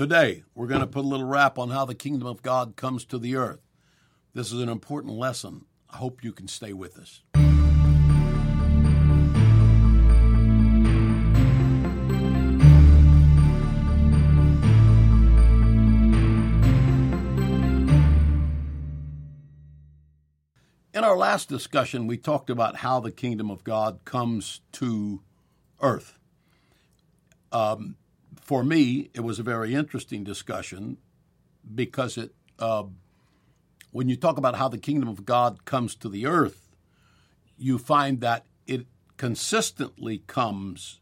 Today, 0.00 0.44
we're 0.54 0.66
going 0.66 0.80
to 0.80 0.86
put 0.86 1.04
a 1.04 1.06
little 1.06 1.26
wrap 1.26 1.58
on 1.58 1.68
how 1.68 1.84
the 1.84 1.94
kingdom 1.94 2.26
of 2.26 2.40
God 2.40 2.74
comes 2.74 3.04
to 3.04 3.18
the 3.18 3.36
earth. 3.36 3.60
This 4.32 4.50
is 4.50 4.62
an 4.62 4.70
important 4.70 5.12
lesson. 5.12 5.66
I 5.90 5.98
hope 5.98 6.24
you 6.24 6.32
can 6.32 6.48
stay 6.48 6.72
with 6.72 6.96
us. 6.96 7.22
In 20.94 21.04
our 21.04 21.18
last 21.18 21.50
discussion, 21.50 22.06
we 22.06 22.16
talked 22.16 22.48
about 22.48 22.76
how 22.76 23.00
the 23.00 23.12
kingdom 23.12 23.50
of 23.50 23.64
God 23.64 24.06
comes 24.06 24.62
to 24.72 25.20
earth. 25.82 26.18
Um, 27.52 27.96
for 28.50 28.64
me, 28.64 29.08
it 29.14 29.20
was 29.20 29.38
a 29.38 29.44
very 29.44 29.76
interesting 29.76 30.24
discussion 30.24 30.96
because 31.72 32.18
it, 32.18 32.34
uh, 32.58 32.82
when 33.92 34.08
you 34.08 34.16
talk 34.16 34.38
about 34.38 34.56
how 34.56 34.66
the 34.66 34.76
kingdom 34.76 35.08
of 35.08 35.24
God 35.24 35.64
comes 35.64 35.94
to 35.94 36.08
the 36.08 36.26
earth, 36.26 36.68
you 37.56 37.78
find 37.78 38.20
that 38.22 38.46
it 38.66 38.88
consistently 39.16 40.24
comes 40.26 40.98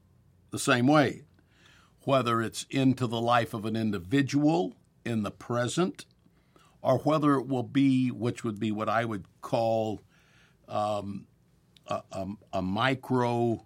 the 0.51 0.59
same 0.59 0.87
way, 0.87 1.23
whether 2.03 2.43
it's 2.43 2.67
into 2.69 3.07
the 3.07 3.19
life 3.19 3.55
of 3.55 3.65
an 3.65 3.77
individual 3.77 4.75
in 5.07 5.23
the 5.23 5.31
present 5.31 6.05
or 6.83 6.99
whether 6.99 7.37
it 7.37 7.47
will 7.47 7.63
be, 7.63 8.11
which 8.11 8.45
would 8.45 8.61
be 8.61 8.71
what 8.71 8.91
I 8.91 9.07
would 9.07 9.25
call 9.41 10.03
um, 10.69 11.27
a, 11.87 12.03
a, 12.13 12.27
a, 12.53 12.61
micro 12.61 13.65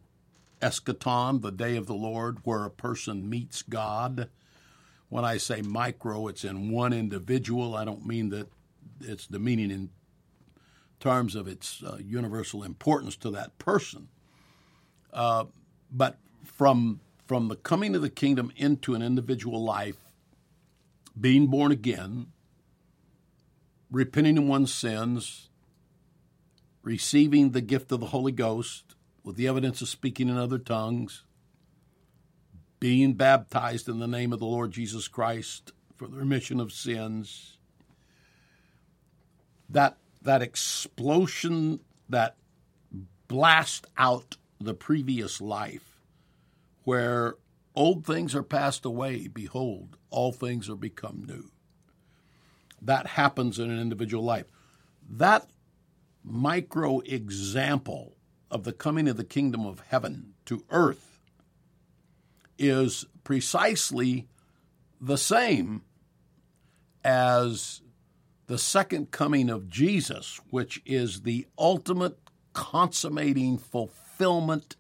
eschaton, 0.63 1.43
the 1.43 1.51
day 1.51 1.77
of 1.77 1.87
the 1.87 1.95
Lord, 1.95 2.39
where 2.45 2.65
a 2.65 2.71
person 2.71 3.29
meets 3.29 3.63
God. 3.63 4.29
When 5.09 5.25
I 5.25 5.37
say 5.37 5.61
micro, 5.61 6.29
it's 6.29 6.45
in 6.45 6.71
one 6.71 6.93
individual. 6.93 7.77
I 7.77 7.85
don't 7.85 8.07
mean 8.07 8.31
that 8.31 8.49
it's 9.01 9.27
the 9.27 9.39
meaning 9.39 9.71
in 9.71 9.91
terms 11.01 11.35
of 11.35 11.49
its 11.49 11.83
uh, 11.83 11.99
universal 12.01 12.63
importance 12.63 13.17
to 13.17 13.31
that 13.33 13.59
person. 13.59 14.09
Uh, 15.13 15.45
but 15.91 16.19
from 16.45 17.01
from 17.27 17.49
the 17.49 17.57
coming 17.57 17.95
of 17.95 18.03
the 18.03 18.11
kingdom 18.11 18.53
into 18.57 18.95
an 18.95 19.03
individual 19.03 19.63
life, 19.63 19.97
being 21.19 21.47
born 21.47 21.73
again, 21.73 22.27
repenting 23.91 24.39
of 24.39 24.45
one's 24.45 24.73
sins, 24.73 25.49
receiving 26.83 27.51
the 27.51 27.61
gift 27.61 27.93
of 27.93 28.01
the 28.01 28.07
Holy 28.07 28.33
Ghost 28.33 28.95
with 29.25 29.37
the 29.37 29.49
evidence 29.49 29.81
of 29.83 29.89
speaking 29.89 30.29
in 30.29 30.37
other 30.37 30.59
tongues, 30.59 31.25
being 32.81 33.15
baptized 33.15 33.89
in 33.89 33.99
the 33.99 34.09
name 34.09 34.33
of 34.33 34.39
the 34.39 34.47
Lord 34.47 34.73
Jesus 34.73 35.09
Christ 35.09 35.73
for 35.97 36.09
the 36.09 36.17
remission 36.17 36.61
of 36.61 36.73
sins. 36.73 37.59
That 39.69 39.97
that 40.23 40.43
explosion 40.43 41.81
that 42.09 42.37
blast 43.29 43.87
out 43.97 44.37
the 44.61 44.75
previous 44.75 45.41
life 45.41 46.01
where 46.85 47.37
old 47.75 48.05
things 48.05 48.35
are 48.35 48.43
passed 48.43 48.85
away 48.85 49.27
behold 49.27 49.97
all 50.11 50.31
things 50.31 50.69
are 50.69 50.77
become 50.77 51.25
new 51.27 51.51
that 52.83 53.07
happens 53.07 53.59
in 53.59 53.71
an 53.71 53.81
individual 53.81 54.25
life. 54.25 54.47
That 55.09 55.49
micro 56.25 57.01
example 57.01 58.17
of 58.53 58.65
the 58.65 58.73
coming 58.73 59.09
of 59.09 59.17
the 59.17 59.25
kingdom 59.25 59.65
of 59.65 59.83
heaven 59.89 60.35
to 60.45 60.63
earth 60.71 61.19
is 62.59 63.07
precisely 63.25 64.29
the 65.01 65.17
same 65.17 65.83
as 67.03 67.81
the 68.47 68.59
second 68.59 69.11
coming 69.11 69.49
of 69.49 69.71
Jesus, 69.71 70.39
which 70.51 70.83
is 70.85 71.23
the 71.23 71.47
ultimate 71.59 72.19
consummating 72.53 73.57
fulfillment 73.57 74.77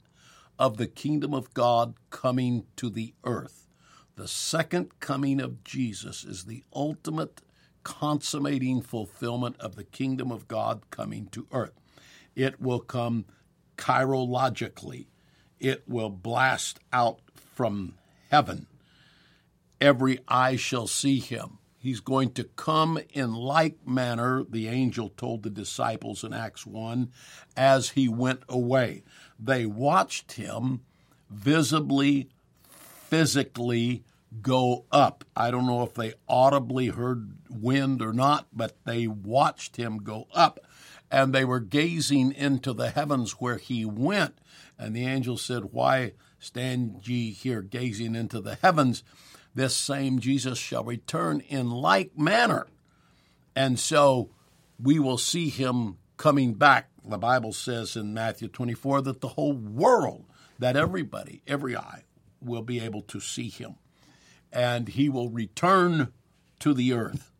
of 0.59 0.77
the 0.77 0.87
kingdom 0.87 1.32
of 1.32 1.55
God 1.55 1.94
coming 2.11 2.66
to 2.77 2.91
the 2.91 3.15
earth. 3.25 3.66
The 4.16 4.28
second 4.28 5.00
coming 5.00 5.41
of 5.41 5.65
Jesus 5.65 6.25
is 6.25 6.44
the 6.44 6.62
ultimate 6.75 7.41
consummating 7.82 8.82
fulfillment 8.82 9.56
of 9.59 9.77
the 9.77 9.84
kingdom 9.84 10.31
of 10.31 10.47
God 10.47 10.91
coming 10.91 11.28
to 11.28 11.47
earth. 11.50 11.81
It 12.37 12.61
will 12.61 12.81
come 12.81 13.25
kairologically, 13.82 15.06
it 15.59 15.82
will 15.88 16.09
blast 16.09 16.78
out 16.93 17.19
from 17.34 17.94
heaven. 18.31 18.69
Every 19.81 20.20
eye 20.28 20.54
shall 20.54 20.87
see 20.87 21.19
him. 21.19 21.59
He's 21.78 21.98
going 21.98 22.31
to 22.34 22.44
come 22.44 23.00
in 23.12 23.34
like 23.34 23.84
manner, 23.84 24.44
the 24.48 24.69
angel 24.69 25.09
told 25.09 25.43
the 25.43 25.50
disciples 25.50 26.22
in 26.22 26.32
Acts 26.32 26.65
1, 26.65 27.10
as 27.56 27.91
he 27.91 28.06
went 28.06 28.44
away. 28.48 29.03
They 29.37 29.66
watched 29.66 30.32
him 30.32 30.82
visibly, 31.28 32.28
physically, 32.70 34.04
go 34.41 34.84
up. 34.93 35.25
I 35.34 35.50
don't 35.50 35.66
know 35.66 35.82
if 35.82 35.94
they 35.94 36.14
audibly 36.28 36.87
heard 36.87 37.37
wind 37.50 38.00
or 38.00 38.12
not, 38.12 38.47
but 38.53 38.76
they 38.84 39.09
watched 39.09 39.75
him 39.75 39.99
go 39.99 40.28
up. 40.32 40.60
And 41.12 41.33
they 41.33 41.45
were 41.45 41.61
gazing 41.61 42.33
into 42.33 42.73
the 42.73 42.91
heavens 42.91 43.33
where 43.33 43.59
he 43.59 43.84
went. 43.84 44.39
And 44.78 44.97
the 44.97 45.06
angel 45.06 45.37
said, 45.37 45.67
Why 45.73 46.15
stand 46.41 47.06
ye 47.06 47.31
here 47.31 47.62
gazing 47.62 48.17
into 48.17 48.41
the 48.41 48.56
heavens? 48.56 49.05
This 49.55 49.77
same 49.77 50.19
Jesus 50.19 50.59
shall 50.59 50.83
return 50.83 51.41
in 51.41 51.71
like 51.71 52.19
manner. 52.19 52.67
And 53.55 53.78
so 53.78 54.31
we 54.83 54.99
will 54.99 55.19
see 55.19 55.50
him 55.50 55.99
coming 56.17 56.55
back. 56.55 56.89
The 57.06 57.19
Bible 57.19 57.53
says 57.53 57.94
in 57.94 58.15
Matthew 58.15 58.49
24 58.49 59.03
that 59.03 59.21
the 59.21 59.29
whole 59.29 59.53
world, 59.53 60.25
that 60.59 60.77
everybody, 60.77 61.43
every 61.47 61.77
eye, 61.77 62.05
will 62.41 62.62
be 62.62 62.81
able 62.81 63.03
to 63.03 63.21
see 63.21 63.50
him 63.50 63.77
and 64.53 64.89
he 64.89 65.09
will 65.09 65.31
return 65.31 66.12
to 66.61 66.75
the 66.75 66.93
earth 66.93 67.31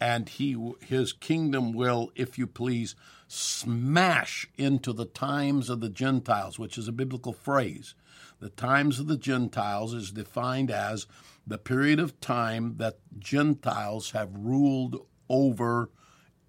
and 0.00 0.28
he 0.28 0.56
his 0.80 1.12
kingdom 1.12 1.72
will 1.72 2.10
if 2.14 2.38
you 2.38 2.46
please 2.46 2.94
smash 3.28 4.46
into 4.56 4.92
the 4.92 5.04
times 5.04 5.68
of 5.68 5.80
the 5.80 5.88
gentiles 5.88 6.58
which 6.58 6.78
is 6.78 6.88
a 6.88 6.92
biblical 6.92 7.32
phrase. 7.32 7.94
The 8.38 8.50
times 8.50 9.00
of 9.00 9.06
the 9.06 9.16
gentiles 9.16 9.94
is 9.94 10.12
defined 10.12 10.70
as 10.70 11.06
the 11.46 11.58
period 11.58 11.98
of 11.98 12.20
time 12.20 12.76
that 12.76 12.98
gentiles 13.18 14.10
have 14.10 14.30
ruled 14.36 15.06
over 15.28 15.90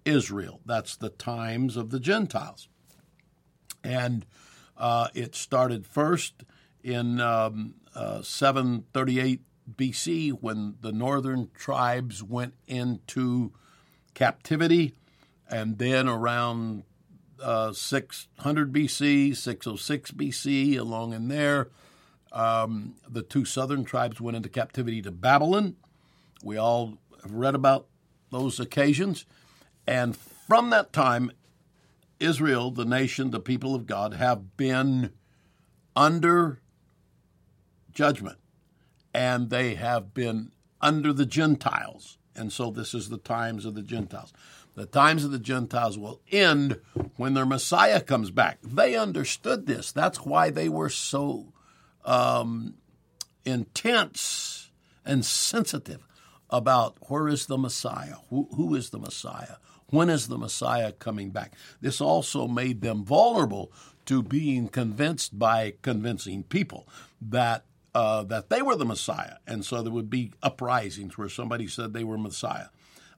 israel. 0.04 0.60
That's 0.66 0.96
the 0.96 1.08
times 1.08 1.76
of 1.76 1.90
the 1.90 2.00
gentiles. 2.00 2.68
And 3.82 4.26
uh, 4.76 5.08
it 5.14 5.34
started 5.34 5.86
first 5.86 6.44
in 6.82 7.20
um, 7.20 7.74
uh, 7.94 8.22
738 8.22 9.40
BC 9.76 10.30
when 10.40 10.76
the 10.80 10.92
northern 10.92 11.50
tribes 11.54 12.22
went 12.22 12.54
into 12.66 13.52
captivity, 14.14 14.94
and 15.48 15.78
then 15.78 16.08
around 16.08 16.84
uh, 17.42 17.72
600 17.72 18.72
BC, 18.72 19.36
606 19.36 20.10
BC, 20.12 20.78
along 20.78 21.12
in 21.12 21.28
there, 21.28 21.68
um, 22.32 22.94
the 23.08 23.22
two 23.22 23.44
southern 23.44 23.84
tribes 23.84 24.20
went 24.20 24.36
into 24.36 24.48
captivity 24.48 25.00
to 25.02 25.10
Babylon. 25.10 25.76
We 26.42 26.56
all 26.56 26.98
have 27.22 27.32
read 27.32 27.54
about 27.54 27.86
those 28.30 28.60
occasions. 28.60 29.24
And 29.86 30.16
from 30.16 30.70
that 30.70 30.92
time, 30.92 31.32
Israel, 32.20 32.70
the 32.70 32.84
nation, 32.84 33.30
the 33.30 33.40
people 33.40 33.74
of 33.74 33.86
God, 33.86 34.14
have 34.14 34.56
been 34.56 35.12
under 35.96 36.60
judgment 37.92 38.38
and 39.12 39.50
they 39.50 39.74
have 39.74 40.14
been 40.14 40.52
under 40.80 41.12
the 41.12 41.26
Gentiles. 41.26 42.18
And 42.36 42.52
so 42.52 42.70
this 42.70 42.94
is 42.94 43.08
the 43.08 43.18
times 43.18 43.64
of 43.64 43.74
the 43.74 43.82
Gentiles. 43.82 44.32
The 44.74 44.86
times 44.86 45.24
of 45.24 45.32
the 45.32 45.40
Gentiles 45.40 45.98
will 45.98 46.20
end 46.30 46.80
when 47.16 47.34
their 47.34 47.46
Messiah 47.46 48.00
comes 48.00 48.30
back. 48.30 48.58
They 48.62 48.94
understood 48.94 49.66
this. 49.66 49.90
That's 49.90 50.24
why 50.24 50.50
they 50.50 50.68
were 50.68 50.88
so 50.88 51.52
um, 52.04 52.74
intense 53.44 54.70
and 55.04 55.24
sensitive 55.24 56.06
about 56.50 56.96
where 57.10 57.28
is 57.28 57.46
the 57.46 57.58
Messiah? 57.58 58.14
Who, 58.30 58.48
who 58.54 58.74
is 58.74 58.90
the 58.90 58.98
Messiah? 58.98 59.56
When 59.90 60.10
is 60.10 60.28
the 60.28 60.38
Messiah 60.38 60.92
coming 60.92 61.30
back? 61.30 61.54
This 61.80 62.00
also 62.00 62.46
made 62.46 62.80
them 62.80 63.04
vulnerable 63.04 63.72
to 64.06 64.22
being 64.22 64.68
convinced 64.68 65.38
by 65.38 65.74
convincing 65.82 66.42
people 66.42 66.88
that 67.20 67.64
uh, 67.94 68.22
that 68.24 68.50
they 68.50 68.62
were 68.62 68.76
the 68.76 68.84
Messiah. 68.84 69.36
And 69.46 69.64
so 69.64 69.82
there 69.82 69.92
would 69.92 70.10
be 70.10 70.32
uprisings 70.42 71.16
where 71.16 71.28
somebody 71.28 71.66
said 71.66 71.92
they 71.92 72.04
were 72.04 72.18
Messiah. 72.18 72.68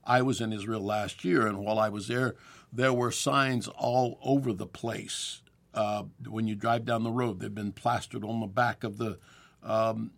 I 0.05 0.22
was 0.22 0.40
in 0.40 0.52
Israel 0.52 0.81
last 0.81 1.25
year, 1.25 1.46
and 1.46 1.58
while 1.58 1.78
I 1.78 1.88
was 1.88 2.08
there, 2.08 2.34
there 2.72 2.93
were 2.93 3.11
signs 3.11 3.69
all 3.69 4.19
over 4.22 4.52
the 4.52 4.67
place. 4.67 5.43
Uh, 5.75 6.05
when 6.28 6.49
you 6.49 6.55
drive 6.55 6.84
down 6.84 7.02
the 7.05 7.11
road, 7.11 7.40
they've 7.40 7.55
been 7.55 7.72
plastered 7.72 8.25
on 8.25 8.40
the 8.40 8.46
back 8.46 8.82
of 8.82 8.99
the 8.99 9.19
um, 9.62 10.11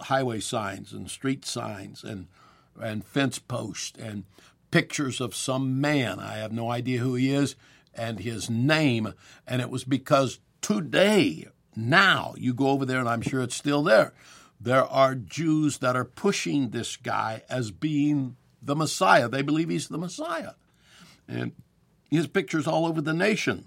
highway 0.00 0.40
signs 0.40 0.92
and 0.92 1.10
street 1.10 1.44
signs 1.44 2.02
and 2.02 2.28
and 2.80 3.04
fence 3.04 3.38
posts 3.38 3.98
and 3.98 4.24
pictures 4.70 5.20
of 5.20 5.34
some 5.34 5.80
man. 5.80 6.18
I 6.18 6.36
have 6.36 6.52
no 6.52 6.70
idea 6.70 6.98
who 6.98 7.14
he 7.14 7.32
is 7.32 7.56
and 7.94 8.20
his 8.20 8.50
name. 8.50 9.14
And 9.46 9.62
it 9.62 9.70
was 9.70 9.84
because 9.84 10.40
today, 10.60 11.46
now, 11.76 12.34
you 12.38 12.54
go 12.54 12.68
over 12.68 12.86
there 12.86 13.00
and 13.00 13.08
I'm 13.08 13.20
sure 13.20 13.42
it's 13.42 13.54
still 13.54 13.82
there. 13.82 14.14
There 14.58 14.84
are 14.84 15.14
Jews 15.14 15.78
that 15.78 15.94
are 15.94 16.04
pushing 16.04 16.70
this 16.70 16.96
guy 16.96 17.42
as 17.50 17.70
being 17.70 18.36
the 18.62 18.74
Messiah. 18.74 19.28
They 19.28 19.42
believe 19.42 19.68
he's 19.68 19.88
the 19.88 19.98
Messiah. 19.98 20.52
And 21.28 21.52
his 22.10 22.26
picture's 22.26 22.66
all 22.66 22.86
over 22.86 23.02
the 23.02 23.12
nation. 23.12 23.66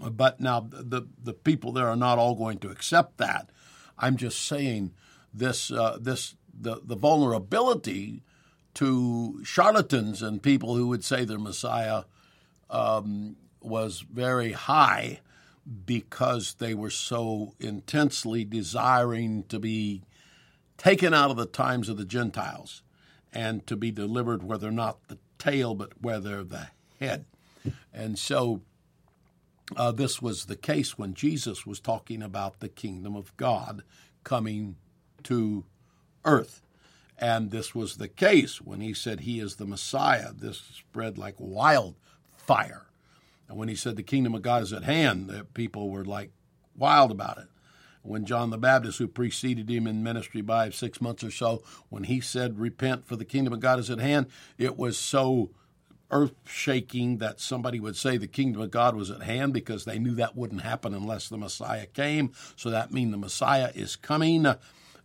But 0.00 0.40
now 0.40 0.60
the, 0.60 1.06
the 1.22 1.34
people 1.34 1.72
there 1.72 1.88
are 1.88 1.96
not 1.96 2.18
all 2.18 2.34
going 2.34 2.58
to 2.60 2.70
accept 2.70 3.18
that. 3.18 3.50
I'm 3.98 4.16
just 4.16 4.46
saying 4.46 4.92
this 5.34 5.70
uh, 5.70 5.98
this 6.00 6.36
the, 6.58 6.80
the 6.82 6.96
vulnerability 6.96 8.22
to 8.74 9.44
charlatans 9.44 10.22
and 10.22 10.42
people 10.42 10.74
who 10.74 10.88
would 10.88 11.04
say 11.04 11.24
they're 11.24 11.38
Messiah 11.38 12.04
um, 12.70 13.36
was 13.60 14.00
very 14.00 14.52
high 14.52 15.20
because 15.84 16.54
they 16.54 16.74
were 16.74 16.90
so 16.90 17.54
intensely 17.60 18.44
desiring 18.44 19.44
to 19.44 19.58
be 19.58 20.02
taken 20.76 21.14
out 21.14 21.30
of 21.30 21.36
the 21.36 21.46
times 21.46 21.88
of 21.88 21.96
the 21.96 22.04
Gentiles 22.04 22.82
and 23.32 23.66
to 23.66 23.76
be 23.76 23.90
delivered 23.90 24.42
whether 24.42 24.70
not 24.70 24.98
the 25.08 25.18
tail 25.38 25.74
but 25.74 25.92
whether 26.00 26.42
the 26.42 26.68
head. 26.98 27.24
And 27.92 28.18
so 28.18 28.62
uh, 29.76 29.92
this 29.92 30.20
was 30.20 30.46
the 30.46 30.56
case 30.56 30.98
when 30.98 31.14
Jesus 31.14 31.66
was 31.66 31.80
talking 31.80 32.22
about 32.22 32.60
the 32.60 32.68
kingdom 32.68 33.14
of 33.14 33.36
God 33.36 33.82
coming 34.24 34.76
to 35.24 35.64
earth. 36.24 36.62
And 37.18 37.50
this 37.50 37.74
was 37.74 37.96
the 37.96 38.08
case 38.08 38.60
when 38.60 38.80
he 38.80 38.94
said 38.94 39.20
he 39.20 39.40
is 39.40 39.56
the 39.56 39.66
Messiah. 39.66 40.32
This 40.32 40.58
spread 40.58 41.18
like 41.18 41.34
wildfire. 41.38 42.86
And 43.50 43.58
when 43.58 43.68
he 43.68 43.74
said 43.74 43.96
the 43.96 44.04
kingdom 44.04 44.36
of 44.36 44.42
God 44.42 44.62
is 44.62 44.72
at 44.72 44.84
hand, 44.84 45.28
the 45.28 45.42
people 45.42 45.90
were 45.90 46.04
like 46.04 46.30
wild 46.76 47.10
about 47.10 47.36
it. 47.38 47.48
When 48.02 48.24
John 48.24 48.50
the 48.50 48.56
Baptist, 48.56 48.98
who 48.98 49.08
preceded 49.08 49.68
him 49.68 49.88
in 49.88 50.04
ministry 50.04 50.40
by 50.40 50.70
six 50.70 51.00
months 51.00 51.24
or 51.24 51.32
so, 51.32 51.64
when 51.88 52.04
he 52.04 52.20
said, 52.20 52.60
Repent, 52.60 53.04
for 53.04 53.16
the 53.16 53.24
kingdom 53.24 53.52
of 53.52 53.58
God 53.58 53.80
is 53.80 53.90
at 53.90 53.98
hand, 53.98 54.28
it 54.56 54.78
was 54.78 54.96
so 54.96 55.50
earth 56.12 56.34
shaking 56.46 57.18
that 57.18 57.40
somebody 57.40 57.80
would 57.80 57.96
say 57.96 58.16
the 58.16 58.28
kingdom 58.28 58.62
of 58.62 58.70
God 58.70 58.94
was 58.94 59.10
at 59.10 59.24
hand 59.24 59.52
because 59.52 59.84
they 59.84 59.98
knew 59.98 60.14
that 60.14 60.36
wouldn't 60.36 60.62
happen 60.62 60.94
unless 60.94 61.28
the 61.28 61.36
Messiah 61.36 61.86
came. 61.86 62.32
So 62.54 62.70
that 62.70 62.92
means 62.92 63.10
the 63.10 63.18
Messiah 63.18 63.72
is 63.74 63.96
coming. 63.96 64.46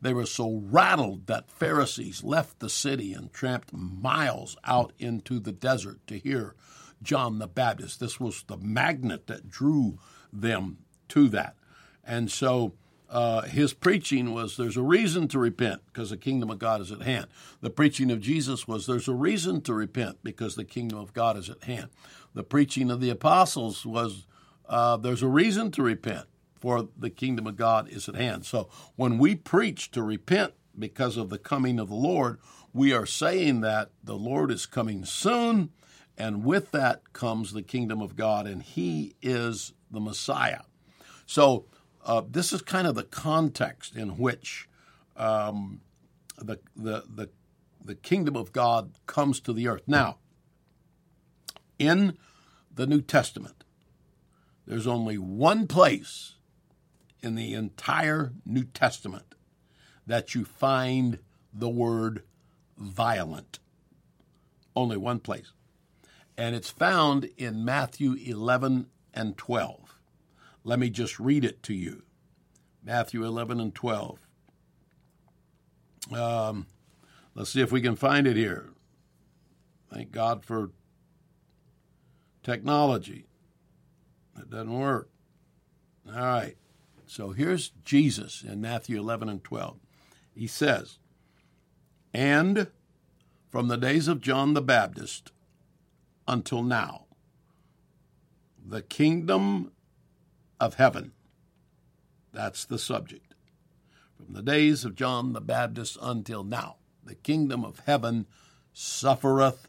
They 0.01 0.13
were 0.13 0.27
so 0.27 0.61
rattled 0.65 1.25
that 1.25 1.49
Pharisees 1.49 2.23
left 2.23 2.59
the 2.59 2.69
city 2.69 3.11
and 3.11 3.33
tramped 3.33 3.73
miles 3.73 4.55
out 4.63 4.93
into 4.99 5.39
the 5.39 5.51
desert 5.51 6.05
to 6.05 6.19
hear 6.19 6.53
John 7.01 7.39
the 7.39 7.47
Baptist. 7.47 7.99
This 7.99 8.19
was 8.19 8.43
the 8.47 8.57
magnet 8.57 9.27
that 9.27 9.49
drew 9.49 9.97
them 10.31 10.77
to 11.09 11.27
that. 11.29 11.55
And 12.03 12.31
so 12.31 12.73
uh, 13.09 13.41
his 13.43 13.73
preaching 13.73 14.33
was 14.33 14.57
there's 14.57 14.77
a 14.77 14.81
reason 14.81 15.27
to 15.29 15.39
repent 15.39 15.81
because 15.87 16.09
the 16.09 16.17
kingdom 16.17 16.49
of 16.49 16.59
God 16.59 16.81
is 16.81 16.91
at 16.91 17.01
hand. 17.01 17.27
The 17.61 17.69
preaching 17.69 18.11
of 18.11 18.19
Jesus 18.19 18.67
was 18.67 18.87
there's 18.87 19.07
a 19.07 19.13
reason 19.13 19.61
to 19.61 19.73
repent 19.73 20.17
because 20.23 20.55
the 20.55 20.65
kingdom 20.65 20.99
of 20.99 21.13
God 21.13 21.37
is 21.37 21.49
at 21.49 21.63
hand. 21.63 21.89
The 22.33 22.43
preaching 22.43 22.91
of 22.91 23.01
the 23.01 23.09
apostles 23.09 23.85
was 23.85 24.25
uh, 24.67 24.97
there's 24.97 25.23
a 25.23 25.27
reason 25.27 25.71
to 25.71 25.83
repent 25.83 26.25
for 26.55 26.89
the 26.97 27.09
kingdom 27.09 27.45
of 27.45 27.55
God 27.55 27.87
is 27.89 28.09
at 28.09 28.15
hand. 28.15 28.45
So 28.45 28.69
when 28.95 29.17
we 29.17 29.35
preach 29.35 29.91
to 29.91 30.01
repent 30.01 30.53
because 30.77 31.15
of 31.15 31.29
the 31.29 31.37
coming 31.37 31.79
of 31.79 31.89
the 31.89 31.95
Lord, 31.95 32.39
we 32.73 32.91
are 32.91 33.05
saying 33.05 33.61
that 33.61 33.91
the 34.03 34.17
Lord 34.17 34.51
is 34.51 34.65
coming 34.65 35.05
soon, 35.05 35.69
and 36.17 36.43
with 36.43 36.71
that 36.71 37.13
comes 37.13 37.51
the 37.51 37.61
kingdom 37.61 38.01
of 38.01 38.15
God, 38.15 38.47
and 38.47 38.61
He 38.61 39.15
is 39.21 39.73
the 39.91 39.99
Messiah. 39.99 40.61
So 41.25 41.65
uh, 42.05 42.21
this 42.29 42.53
is 42.53 42.61
kind 42.61 42.87
of 42.87 42.95
the 42.95 43.03
context 43.03 43.95
in 43.95 44.17
which 44.17 44.69
um, 45.17 45.81
the, 46.37 46.59
the 46.75 47.03
the 47.13 47.29
the 47.83 47.95
kingdom 47.95 48.35
of 48.35 48.51
God 48.51 48.91
comes 49.05 49.39
to 49.41 49.53
the 49.53 49.67
earth. 49.67 49.83
Now, 49.87 50.17
in 51.77 52.17
the 52.73 52.87
New 52.87 53.01
Testament, 53.01 53.63
there's 54.65 54.87
only 54.87 55.17
one 55.17 55.67
place 55.67 56.35
in 57.21 57.35
the 57.35 57.53
entire 57.53 58.33
New 58.45 58.63
Testament 58.63 59.35
that 60.07 60.35
you 60.35 60.45
find 60.45 61.19
the 61.53 61.69
word 61.69 62.23
violent. 62.77 63.59
Only 64.75 64.97
one 64.97 65.19
place. 65.19 65.51
And 66.37 66.55
it's 66.55 66.69
found 66.69 67.29
in 67.37 67.63
Matthew 67.63 68.13
11 68.13 68.87
and 69.13 69.37
12. 69.37 69.99
Let 70.63 70.79
me 70.79 70.89
just 70.89 71.19
read 71.19 71.45
it 71.45 71.63
to 71.63 71.73
you. 71.73 72.03
Matthew 72.83 73.23
11 73.23 73.59
and 73.59 73.73
12. 73.73 74.19
Um, 76.11 76.67
let's 77.33 77.51
see 77.51 77.61
if 77.61 77.71
we 77.71 77.81
can 77.81 77.95
find 77.95 78.27
it 78.27 78.35
here. 78.35 78.69
Thank 79.91 80.11
God 80.11 80.43
for 80.43 80.71
technology. 82.43 83.25
It 84.37 84.49
doesn't 84.49 84.77
work. 84.77 85.09
All 86.07 86.21
right. 86.21 86.55
So 87.07 87.31
here's 87.31 87.69
Jesus 87.83 88.43
in 88.43 88.61
Matthew 88.61 88.99
11 88.99 89.29
and 89.29 89.43
12. 89.43 89.77
He 90.35 90.47
says, 90.47 90.99
And 92.13 92.67
from 93.49 93.67
the 93.67 93.77
days 93.77 94.07
of 94.07 94.21
John 94.21 94.53
the 94.53 94.61
Baptist 94.61 95.31
until 96.27 96.63
now, 96.63 97.05
the 98.63 98.81
kingdom 98.81 99.71
of 100.59 100.75
heaven, 100.75 101.11
that's 102.33 102.65
the 102.65 102.79
subject. 102.79 103.33
From 104.17 104.33
the 104.33 104.41
days 104.41 104.85
of 104.85 104.95
John 104.95 105.33
the 105.33 105.41
Baptist 105.41 105.97
until 106.01 106.43
now, 106.43 106.77
the 107.03 107.15
kingdom 107.15 107.63
of 107.63 107.79
heaven 107.85 108.25
suffereth 108.73 109.67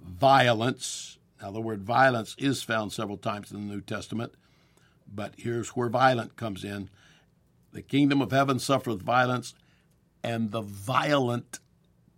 violence. 0.00 1.18
Now, 1.42 1.50
the 1.50 1.60
word 1.60 1.82
violence 1.82 2.34
is 2.38 2.62
found 2.62 2.92
several 2.92 3.18
times 3.18 3.52
in 3.52 3.68
the 3.68 3.74
New 3.74 3.80
Testament 3.80 4.32
but 5.12 5.34
here's 5.38 5.70
where 5.70 5.88
violent 5.88 6.36
comes 6.36 6.64
in. 6.64 6.90
The 7.72 7.82
kingdom 7.82 8.20
of 8.20 8.32
heaven 8.32 8.58
suffereth 8.58 9.02
violence, 9.02 9.54
and 10.22 10.50
the 10.50 10.62
violent 10.62 11.60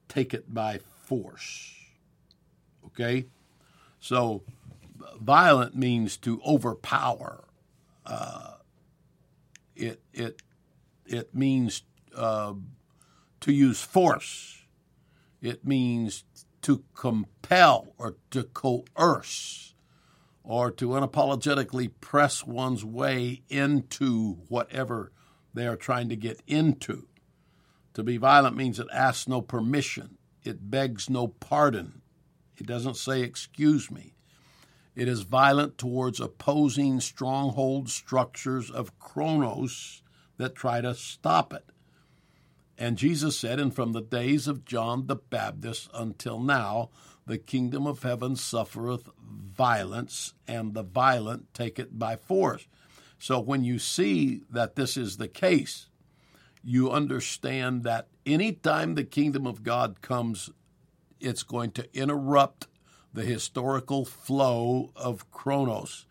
take 0.09 0.33
it 0.33 0.53
by 0.53 0.79
force. 1.05 1.75
Okay? 2.87 3.27
So, 4.01 4.43
violent 5.21 5.77
means 5.77 6.17
to 6.19 6.41
overpower. 6.47 7.45
Uh, 8.07 8.55
it, 9.77 10.01
it, 10.13 10.43
it 11.07 11.35
means 11.35 11.83
uh, 12.17 12.55
to 13.41 13.53
use 13.53 13.83
force. 13.83 14.63
It 15.41 15.65
means 15.65 16.25
to 16.63 16.83
compel 16.95 17.95
or 17.99 18.17
to 18.31 18.45
coerce 18.45 19.75
or 20.43 20.71
to 20.71 20.89
unapologetically 20.89 21.91
press 22.01 22.45
one's 22.45 22.85
way 22.85 23.43
into 23.49 24.39
whatever 24.49 25.13
they 25.55 25.67
are 25.67 25.77
trying 25.77 26.09
to 26.09 26.17
get 26.17 26.41
into. 26.47 27.07
To 27.95 28.03
be 28.03 28.17
violent 28.17 28.57
means 28.57 28.81
it 28.81 28.87
asks 28.93 29.29
no 29.29 29.43
permission, 29.43 30.19
it 30.45 30.71
begs 30.71 31.11
no 31.11 31.29
pardon, 31.29 32.01
it 32.61 32.67
doesn't 32.67 32.97
say, 32.97 33.23
Excuse 33.23 33.91
me. 33.91 34.15
It 34.95 35.09
is 35.09 35.23
violent 35.23 35.79
towards 35.79 36.21
opposing 36.21 37.01
stronghold 37.01 37.89
structures 37.89 38.71
of 38.71 38.99
Chronos 38.99 40.03
that 40.39 40.57
try 40.57 40.81
to 40.81 40.95
stop 40.95 41.53
it. 41.53 41.65
And 42.77 42.99
Jesus 42.99 43.39
said, 43.39 43.61
And 43.61 43.75
from 43.75 43.93
the 43.93 44.01
days 44.01 44.49
of 44.49 44.65
John 44.65 45.07
the 45.07 45.17
Baptist 45.17 45.89
until 45.95 46.41
now, 46.41 46.91
the 47.27 47.39
kingdom 47.39 47.87
of 47.87 48.03
heaven 48.03 48.37
suffereth 48.37 49.09
violence, 49.21 50.35
and 50.47 50.75
the 50.75 50.83
violent 50.83 51.53
take 51.53 51.79
it 51.79 51.99
by 51.99 52.17
force. 52.17 52.67
So 53.19 53.39
when 53.39 53.65
you 53.65 53.79
see 53.79 54.43
that 54.51 54.77
this 54.77 54.97
is 54.97 55.17
the 55.17 55.29
case, 55.29 55.89
you 56.65 56.91
understand 56.91 57.83
that 57.85 58.09
anytime 58.25 58.95
the 58.95 59.05
kingdom 59.05 59.47
of 59.47 59.63
God 59.63 60.01
comes, 60.01 60.51
it's 61.21 61.43
going 61.43 61.71
to 61.73 61.89
interrupt 61.97 62.67
the 63.13 63.23
historical 63.23 64.05
flow 64.05 64.93
of 64.95 65.31
Chronos, 65.31 66.07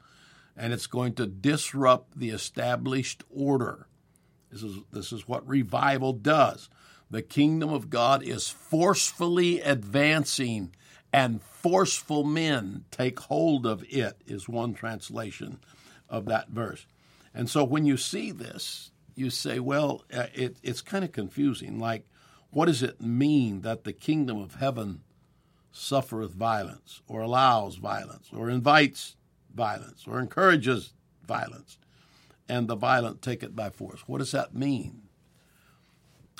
and 0.56 0.74
it's 0.74 0.88
going 0.88 1.14
to 1.14 1.28
disrupt 1.28 2.20
the 2.20 2.30
established 2.30 3.24
order. 3.30 3.88
This 4.52 4.64
is, 4.64 4.78
this 4.92 5.12
is 5.12 5.28
what 5.28 5.48
revival 5.48 6.14
does. 6.14 6.70
The 7.10 7.22
kingdom 7.22 7.72
of 7.72 7.90
God 7.90 8.24
is 8.24 8.50
forcefully 8.50 9.62
advancing 9.62 10.74
and 11.14 11.42
forceful 11.42 12.24
men 12.24 12.84
take 12.92 13.20
hold 13.20 13.66
of 13.66 13.84
it, 13.90 14.22
is 14.26 14.50
one 14.50 14.74
translation 14.74 15.60
of 16.10 16.26
that 16.26 16.50
verse. 16.50 16.86
And 17.34 17.50
so 17.50 17.64
when 17.64 17.86
you 17.86 17.98
see 17.98 18.32
this, 18.32 18.92
you 19.16 19.30
say, 19.30 19.60
well, 19.60 20.04
uh, 20.14 20.28
it, 20.34 20.58
it's 20.64 20.82
kind 20.82 21.06
of 21.06 21.12
confusing. 21.12 21.80
Like, 21.80 22.06
what 22.52 22.66
does 22.66 22.84
it 22.84 23.02
mean 23.02 23.62
that 23.62 23.84
the 23.84 23.94
kingdom 23.94 24.38
of 24.38 24.56
heaven 24.56 25.02
suffereth 25.72 26.32
violence, 26.32 27.02
or 27.08 27.22
allows 27.22 27.76
violence, 27.76 28.30
or 28.34 28.50
invites 28.50 29.16
violence, 29.54 30.06
or 30.08 30.20
encourages 30.20 30.94
violence, 31.26 31.78
and 32.50 32.68
the 32.68 32.76
violent 32.76 33.22
take 33.22 33.44
it 33.44 33.56
by 33.56 33.70
force? 33.70 34.02
What 34.08 34.20
does 34.20 34.32
that 34.32 34.56
mean? 34.56 35.04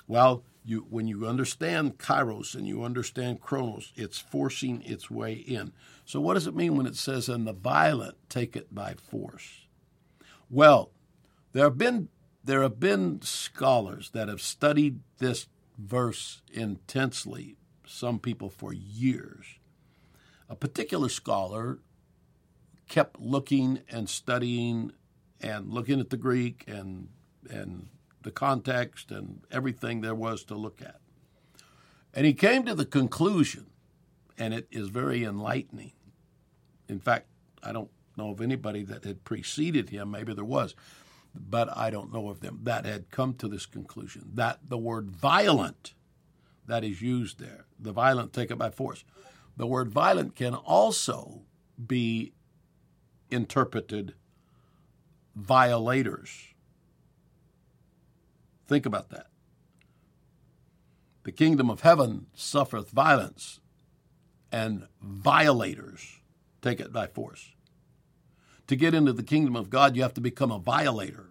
Well, 0.08 0.44
you, 0.64 0.86
when 0.90 1.08
you 1.08 1.26
understand 1.26 1.98
kairos 1.98 2.56
and 2.56 2.68
you 2.68 2.84
understand 2.84 3.42
chronos, 3.42 3.94
it's 3.96 4.20
forcing 4.20 4.82
its 4.84 5.10
way 5.10 5.34
in. 5.34 5.72
So, 6.06 6.20
what 6.20 6.34
does 6.34 6.48
it 6.48 6.56
mean 6.56 6.76
when 6.76 6.88
it 6.88 6.96
says, 6.96 7.30
and 7.30 7.46
the 7.46 7.54
violent 7.54 8.18
take 8.30 8.56
it 8.56 8.74
by 8.74 8.96
force? 8.96 9.68
Well, 10.50 10.92
there 11.54 11.66
have 11.66 11.78
been 11.78 12.10
there 12.44 12.62
have 12.62 12.80
been 12.80 13.22
scholars 13.22 14.10
that 14.12 14.30
have 14.30 14.42
studied 14.42 15.02
this 15.20 15.48
verse 15.78 16.42
intensely, 16.52 17.56
some 17.86 18.20
people 18.20 18.50
for 18.50 18.74
years. 18.74 19.46
A 20.50 20.56
particular 20.56 21.10
scholar 21.10 21.80
kept 22.88 23.20
looking 23.20 23.82
and 23.90 24.10
studying 24.10 24.92
and 25.42 25.72
looking 25.72 26.00
at 26.00 26.10
the 26.10 26.18
Greek 26.18 26.64
and 26.68 27.10
and 27.50 27.88
the 28.24 28.32
context 28.32 29.12
and 29.12 29.42
everything 29.52 30.02
there 30.02 30.16
was 30.16 30.44
to 30.46 30.56
look 30.56 30.82
at. 30.82 31.00
And 32.14 32.26
he 32.26 32.34
came 32.34 32.66
to 32.66 32.74
the 32.74 32.86
conclusion, 32.86 33.68
and 34.38 34.54
it 34.54 34.68
is 34.72 34.90
very 34.90 35.24
enlightening. 35.24 35.94
In 36.90 37.00
fact, 37.00 37.28
I 37.64 37.72
don't 37.72 37.92
know 38.18 38.32
of 38.32 38.42
anybody 38.42 38.84
that 38.84 39.04
had 39.06 39.24
preceded 39.24 39.90
him, 39.90 40.12
maybe 40.12 40.34
there 40.34 40.44
was, 40.44 40.76
but 41.50 41.76
I 41.76 41.90
don't 41.90 42.14
know 42.14 42.30
of 42.30 42.40
them 42.40 42.60
that 42.64 42.86
had 42.86 43.12
come 43.12 43.34
to 43.36 43.48
this 43.48 43.66
conclusion 43.66 44.32
that 44.36 44.60
the 44.68 44.78
word 44.78 45.10
violent 45.10 45.94
that 46.68 46.84
is 46.84 47.02
used 47.02 47.40
there, 47.40 47.66
the 47.80 47.92
violent 47.92 48.34
take 48.34 48.52
it 48.52 48.58
by 48.58 48.70
force, 48.70 49.04
the 49.56 49.68
word 49.68 49.90
violent 49.90 50.36
can 50.36 50.54
also 50.54 51.42
be 51.86 52.34
interpreted 53.30 54.14
violators. 55.36 56.54
Think 58.68 58.86
about 58.86 59.10
that. 59.10 59.28
The 61.24 61.32
kingdom 61.32 61.70
of 61.70 61.82
heaven 61.82 62.28
suffereth 62.34 62.92
violence, 62.92 63.60
and 64.52 64.88
violators 65.02 66.22
take 66.62 66.80
it 66.80 66.94
by 66.94 67.08
force. 67.08 67.52
To 68.68 68.76
get 68.76 68.94
into 68.94 69.14
the 69.14 69.24
kingdom 69.24 69.56
of 69.56 69.70
God, 69.70 69.96
you 69.96 70.02
have 70.02 70.14
to 70.16 70.22
become 70.22 70.52
a 70.52 70.60
violator. 70.60 71.30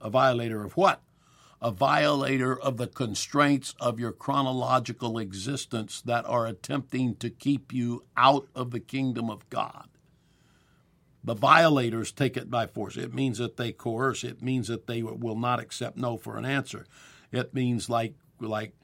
A 0.00 0.08
violator 0.08 0.64
of 0.64 0.76
what? 0.76 1.02
A 1.60 1.70
violator 1.70 2.58
of 2.58 2.76
the 2.76 2.86
constraints 2.86 3.74
of 3.80 3.98
your 3.98 4.12
chronological 4.12 5.18
existence 5.18 6.00
that 6.02 6.24
are 6.26 6.46
attempting 6.46 7.16
to 7.16 7.30
keep 7.30 7.72
you 7.72 8.04
out 8.16 8.46
of 8.54 8.70
the 8.70 8.80
kingdom 8.80 9.30
of 9.30 9.48
God. 9.50 9.88
The 11.24 11.34
violators 11.34 12.12
take 12.12 12.36
it 12.36 12.50
by 12.50 12.68
force. 12.68 12.96
It 12.96 13.12
means 13.12 13.38
that 13.38 13.56
they 13.56 13.72
coerce. 13.72 14.22
It 14.22 14.42
means 14.42 14.68
that 14.68 14.86
they 14.86 15.02
will 15.02 15.34
not 15.36 15.58
accept 15.58 15.96
no 15.96 16.16
for 16.16 16.36
an 16.36 16.44
answer. 16.44 16.86
It 17.32 17.52
means 17.52 17.90
like 17.90 18.14
like 18.38 18.74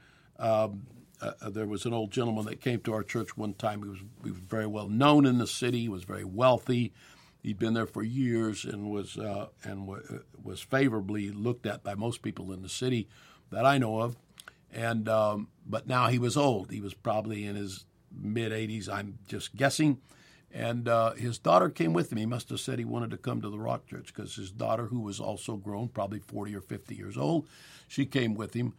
um, 0.41 0.87
uh, 1.21 1.51
there 1.51 1.67
was 1.67 1.85
an 1.85 1.93
old 1.93 2.11
gentleman 2.11 2.47
that 2.47 2.61
came 2.61 2.81
to 2.81 2.93
our 2.95 3.05
church 3.05 3.37
one 3.37 3.55
time. 3.55 3.85
He 3.85 3.89
was 3.89 4.01
he 4.25 4.31
was 4.33 4.41
very 4.41 4.67
well 4.67 4.89
known 4.89 5.25
in 5.25 5.39
the 5.39 5.47
city. 5.47 5.83
He 5.83 5.89
was 5.89 6.03
very 6.03 6.25
wealthy. 6.25 6.93
He'd 7.43 7.59
been 7.59 7.75
there 7.75 7.87
for 7.87 8.03
years 8.03 8.65
and 8.65 8.91
was 8.91 9.19
uh, 9.19 9.49
and 9.65 9.87
w- 9.87 10.23
was 10.43 10.61
favorably 10.61 11.31
looked 11.31 11.67
at 11.67 11.83
by 11.83 11.95
most 11.95 12.23
people 12.23 12.53
in 12.53 12.63
the 12.63 12.69
city 12.69 13.09
that 13.51 13.67
I 13.67 13.79
know 13.79 14.01
of. 14.01 14.17
And 14.73 15.09
um, 15.09 15.49
but 15.67 15.87
now 15.87 16.09
he 16.09 16.19
was 16.19 16.37
old. 16.37 16.71
He 16.71 16.81
was 16.81 16.95
probably 16.95 17.45
in 17.45 17.57
his 17.57 17.85
mid 18.17 18.53
80s. 18.53 18.89
I'm 18.89 19.19
just 19.27 19.57
guessing 19.57 19.99
and 20.55 20.87
uh, 20.87 21.13
his 21.13 21.39
daughter 21.39 21.71
came 21.71 21.93
with 21.93 22.13
him. 22.13 22.19
He 22.19 22.27
must 22.27 22.51
have 22.51 22.61
said 22.61 22.79
he 22.79 22.85
wanted 22.85 23.11
to 23.13 23.17
come 23.17 23.41
to 23.41 23.49
the 23.49 23.59
Rock 23.59 23.87
Church 23.87 24.13
because 24.15 24.35
his 24.37 24.51
daughter, 24.51 24.87
who 24.87 25.01
was 25.01 25.19
also 25.19 25.57
grown, 25.57 25.89
probably 25.89 26.19
40 26.19 26.55
or 26.55 26.61
50 26.61 26.95
years 26.95 27.17
old, 27.17 27.49
she 27.89 28.05
came 28.05 28.35
with 28.35 28.55
him. 28.55 28.75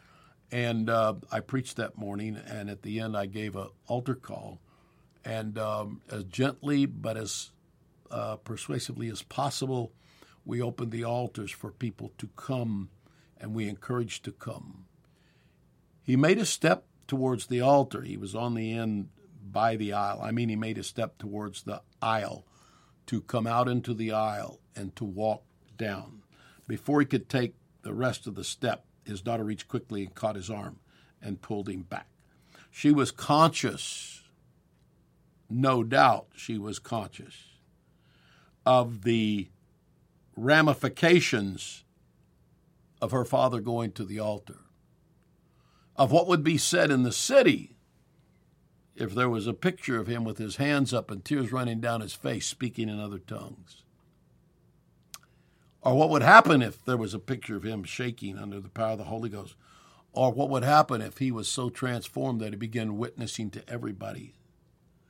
And 0.51 0.88
uh, 0.88 1.15
I 1.32 1.39
preached 1.39 1.77
that 1.77 1.98
morning, 1.98 2.38
and 2.48 2.70
at 2.70 2.84
the 2.84 3.00
end, 3.00 3.17
I 3.17 3.25
gave 3.25 3.55
an 3.55 3.70
altar 3.88 4.13
call. 4.13 4.60
And 5.25 5.58
um, 5.58 6.01
as 6.12 6.25
gently 6.25 6.86
but 6.86 7.17
as 7.17 7.50
uh, 8.13 8.36
persuasively 8.38 9.10
as 9.10 9.24
possible, 9.24 9.91
we 10.46 10.62
opened 10.62 10.91
the 10.91 11.03
altars 11.03 11.51
for 11.51 11.72
people 11.72 12.12
to 12.20 12.29
come, 12.36 12.89
and 13.38 13.55
we 13.55 13.67
encouraged 13.67 14.24
to 14.24 14.32
come. 14.32 14.86
He 16.03 16.15
made 16.15 16.38
a 16.38 16.46
step 16.46 16.86
towards 17.08 17.48
the 17.48 17.62
altar. 17.62 18.03
He 18.03 18.17
was 18.17 18.36
on 18.36 18.53
the 18.53 18.72
end 18.72 19.10
by 19.43 19.75
the 19.75 19.93
aisle. 19.93 20.22
I 20.22 20.32
mean, 20.32 20.50
he 20.50 20.55
made 20.55 20.77
a 20.77 20.84
step 20.84 21.17
towards 21.17 21.63
the 21.63 21.82
aisle 22.01 22.46
to 23.08 23.22
come 23.22 23.48
out 23.48 23.67
into 23.67 23.93
the 23.93 24.12
aisle 24.12 24.60
and 24.75 24.96
to 24.96 25.05
walk 25.05 25.43
down. 25.75 26.22
Before 26.67 27.00
he 27.00 27.05
could 27.05 27.27
take 27.27 27.55
the 27.82 27.93
rest 27.93 28.27
of 28.27 28.36
the 28.36 28.43
step, 28.43 28.86
his 29.05 29.22
daughter 29.22 29.43
reached 29.43 29.67
quickly 29.67 30.03
and 30.03 30.13
caught 30.13 30.36
his 30.36 30.50
arm 30.50 30.79
and 31.22 31.41
pulled 31.41 31.67
him 31.67 31.82
back. 31.82 32.08
She 32.70 32.91
was 32.91 33.12
conscious, 33.12 34.24
no 35.50 35.84
doubt, 35.84 36.27
she 36.36 36.58
was 36.58 36.79
conscious 36.79 37.52
of 38.65 39.03
the 39.03 39.50
ramifications 40.36 41.84
of 43.01 43.12
her 43.12 43.25
father 43.25 43.60
going 43.60 43.91
to 43.91 44.05
the 44.05 44.20
altar, 44.20 44.60
of 45.96 46.12
what 46.12 46.27
would 46.27 46.43
be 46.43 46.58
said 46.58 46.89
in 46.89 47.03
the 47.03 47.12
city 47.12 47.75
if 48.96 49.13
there 49.13 49.29
was 49.29 49.48
a 49.48 49.53
picture 49.53 50.00
of 50.00 50.08
him 50.08 50.24
with 50.24 50.38
his 50.38 50.58
hands 50.58 50.93
up 50.93 51.10
and 51.12 51.25
tears 51.25 51.51
running 51.51 51.79
down 51.79 52.01
his 52.01 52.13
face, 52.13 52.46
speaking 52.46 52.89
in 52.89 53.00
other 53.00 53.20
tongues? 53.20 53.84
Or 55.82 55.96
what 55.98 56.10
would 56.10 56.22
happen 56.22 56.62
if 56.62 56.84
there 56.86 56.98
was 56.98 57.13
a 57.13 57.20
picture 57.20 57.58
of 57.58 57.63
him 57.63 57.84
shaking 57.84 58.38
under 58.38 58.60
the 58.60 58.70
power 58.70 58.91
of 58.91 59.00
the 59.00 59.05
Holy 59.05 59.29
Ghost? 59.29 59.55
Or 60.13 60.32
what 60.32 60.50
would 60.50 60.63
happen 60.63 61.01
if 61.01 61.17
he 61.17 61.32
was 61.32 61.50
so 61.50 61.70
transformed 61.70 62.39
that 62.39 62.53
he 62.53 62.55
began 62.55 62.98
witnessing 62.98 63.50
to 63.51 63.70
everybody? 63.70 64.36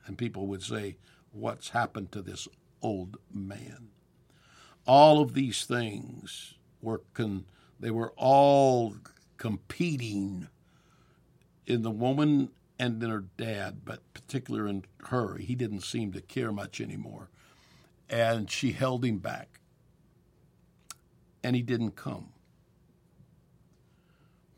And 0.06 0.18
people 0.18 0.46
would 0.48 0.62
say, 0.62 0.96
What's 1.30 1.70
happened 1.70 2.12
to 2.12 2.22
this 2.22 2.48
old 2.84 3.16
man? 3.32 3.88
All 4.86 5.20
of 5.20 5.34
these 5.34 5.64
things 5.64 6.54
were 6.82 7.00
con- 7.14 7.46
they 7.80 7.90
were 7.90 8.12
all 8.16 8.96
competing 9.36 10.48
in 11.66 11.82
the 11.82 11.90
woman 11.90 12.50
and 12.78 13.02
in 13.02 13.10
her 13.10 13.24
dad, 13.36 13.80
but 13.84 14.12
particular 14.12 14.66
in 14.66 14.84
her, 15.06 15.36
he 15.36 15.54
didn't 15.54 15.80
seem 15.80 16.12
to 16.12 16.20
care 16.20 16.52
much 16.52 16.80
anymore. 16.80 17.30
And 18.10 18.50
she 18.50 18.72
held 18.72 19.04
him 19.04 19.18
back. 19.18 19.60
And 21.42 21.56
he 21.56 21.62
didn't 21.62 21.92
come. 21.92 22.30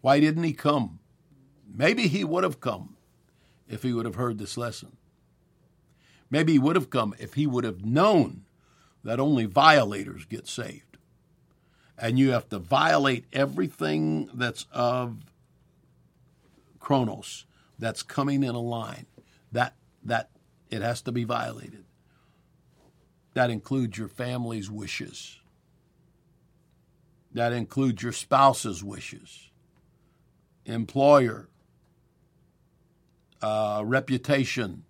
Why 0.00 0.20
didn't 0.20 0.44
he 0.44 0.52
come? 0.52 1.00
Maybe 1.72 2.08
he 2.08 2.24
would 2.24 2.44
have 2.44 2.60
come 2.60 2.96
if 3.68 3.82
he 3.82 3.92
would 3.92 4.06
have 4.06 4.14
heard 4.14 4.38
this 4.38 4.56
lesson. 4.56 4.96
Maybe 6.30 6.52
he 6.52 6.58
would 6.58 6.76
have 6.76 6.90
come 6.90 7.14
if 7.18 7.34
he 7.34 7.46
would 7.46 7.64
have 7.64 7.84
known 7.84 8.44
that 9.04 9.20
only 9.20 9.44
violators 9.46 10.24
get 10.24 10.48
saved. 10.48 10.98
And 11.98 12.18
you 12.18 12.30
have 12.32 12.48
to 12.50 12.58
violate 12.58 13.24
everything 13.32 14.28
that's 14.34 14.66
of 14.72 15.18
Chronos 16.80 17.46
that's 17.78 18.02
coming 18.02 18.42
in 18.42 18.54
a 18.54 18.60
line, 18.60 19.06
that 19.52 19.74
that 20.04 20.30
it 20.70 20.82
has 20.82 21.02
to 21.02 21.12
be 21.12 21.24
violated. 21.24 21.84
That 23.34 23.50
includes 23.50 23.98
your 23.98 24.08
family's 24.08 24.70
wishes. 24.70 25.40
That 27.32 27.52
includes 27.52 28.02
your 28.02 28.12
spouse's 28.12 28.82
wishes, 28.82 29.50
employer, 30.64 31.48
uh, 33.42 33.82
reputation 33.84 34.85